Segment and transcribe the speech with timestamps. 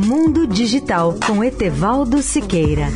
[0.00, 2.86] Mundo Digital com Etevaldo Siqueira.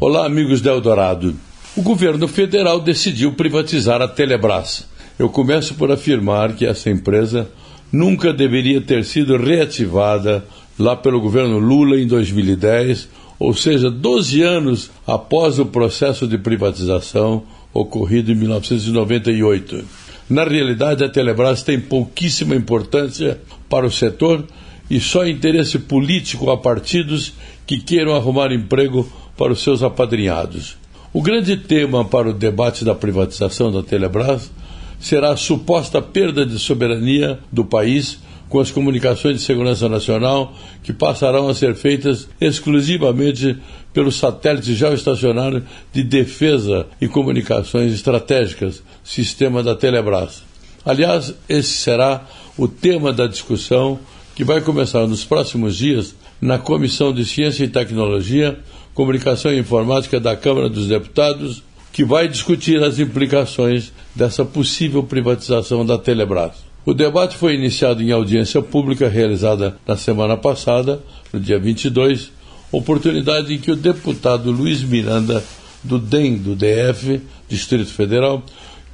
[0.00, 1.36] Olá, amigos da Eldorado.
[1.76, 4.88] O governo federal decidiu privatizar a Telebrás.
[5.18, 7.50] Eu começo por afirmar que essa empresa
[7.92, 10.42] nunca deveria ter sido reativada
[10.78, 17.42] lá pelo governo Lula em 2010, ou seja, 12 anos após o processo de privatização
[17.72, 19.84] ocorrido em 1998.
[20.30, 24.44] Na realidade, a Telebrás tem pouquíssima importância para o setor
[24.88, 27.34] e só interesse político a partidos
[27.66, 30.76] que queiram arrumar emprego para os seus apadrinhados.
[31.12, 34.50] O grande tema para o debate da privatização da Telebrás
[34.98, 38.18] será a suposta perda de soberania do país
[38.54, 43.58] com as comunicações de segurança nacional, que passarão a ser feitas exclusivamente
[43.92, 50.44] pelos satélites geoestacionários de defesa e comunicações estratégicas, sistema da Telebrás.
[50.84, 53.98] Aliás, esse será o tema da discussão
[54.36, 58.60] que vai começar nos próximos dias na Comissão de Ciência e Tecnologia,
[58.94, 61.60] Comunicação e Informática da Câmara dos Deputados,
[61.92, 66.73] que vai discutir as implicações dessa possível privatização da Telebrás.
[66.86, 72.30] O debate foi iniciado em audiência pública realizada na semana passada, no dia 22,
[72.70, 75.42] oportunidade em que o deputado Luiz Miranda,
[75.82, 78.42] do DEM do DF, Distrito Federal,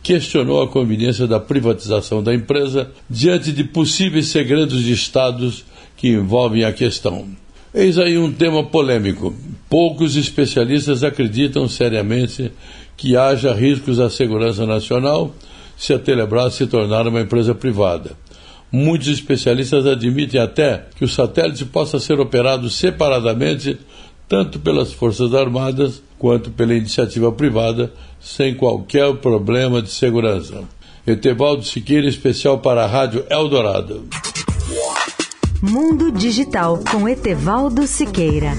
[0.04, 5.64] questionou a conveniência da privatização da empresa diante de possíveis segredos de Estados
[5.96, 7.26] que envolvem a questão.
[7.74, 9.34] Eis aí um tema polêmico.
[9.68, 12.52] Poucos especialistas acreditam seriamente
[12.96, 15.34] que haja riscos à segurança nacional
[15.80, 18.10] se a Telebrás se tornar uma empresa privada.
[18.70, 23.78] Muitos especialistas admitem até que o satélite possa ser operado separadamente,
[24.28, 30.64] tanto pelas Forças Armadas quanto pela iniciativa privada, sem qualquer problema de segurança.
[31.06, 34.06] Etevaldo Siqueira, especial para a Rádio Eldorado.
[35.62, 38.52] Mundo Digital com Etevaldo Siqueira.